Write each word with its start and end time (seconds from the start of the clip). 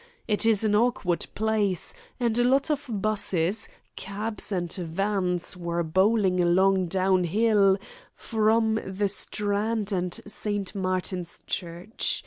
It 0.27 0.47
is 0.47 0.63
an 0.63 0.73
awkward 0.73 1.27
place, 1.35 1.93
and 2.19 2.35
a 2.39 2.43
lot 2.43 2.71
of 2.71 2.87
'buses, 2.89 3.69
cabs, 3.95 4.51
and 4.51 4.73
vans 4.73 5.55
were 5.55 5.83
bowling 5.83 6.39
along 6.41 6.87
downhill 6.87 7.77
from 8.15 8.79
the 8.83 9.07
Strand 9.07 9.91
and 9.91 10.19
St. 10.25 10.73
Martin's 10.73 11.41
Church. 11.45 12.19